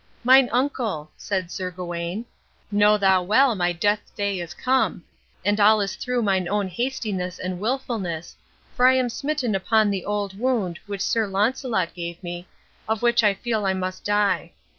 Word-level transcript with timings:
"Mine 0.23 0.49
uncle," 0.51 1.11
said 1.15 1.51
Sir 1.51 1.69
Gawain, 1.69 2.25
"know 2.71 2.97
thou 2.97 3.21
well 3.21 3.53
my 3.53 3.71
death 3.71 4.01
day 4.15 4.39
is 4.39 4.55
come, 4.55 5.03
and 5.45 5.59
all 5.59 5.79
is 5.79 5.95
through 5.95 6.23
mine 6.23 6.47
own 6.47 6.67
hastiness 6.69 7.37
and 7.37 7.59
wilfulness, 7.59 8.35
for 8.75 8.87
I 8.87 8.95
am 8.95 9.09
smitten 9.09 9.53
upon 9.53 9.91
the 9.91 10.03
old 10.03 10.35
wound 10.39 10.79
which 10.87 11.01
Sir 11.01 11.27
Launcelot 11.27 11.93
gave 11.93 12.23
me, 12.23 12.47
of 12.89 13.03
which 13.03 13.23
I 13.23 13.35
feel 13.35 13.63
I 13.63 13.75
must 13.75 14.03
die. 14.03 14.53